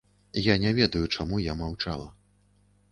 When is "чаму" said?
1.15-1.43